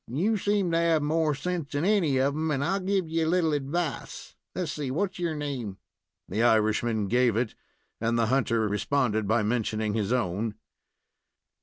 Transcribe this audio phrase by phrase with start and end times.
[0.07, 3.29] You seem to have more sense than any of 'em, and I'll give you a
[3.29, 4.35] little advice.
[4.55, 5.77] Let's see, what's your name?"
[6.27, 7.53] The Irishman gave it,
[7.99, 10.55] and the hunter responded by mentioning his own.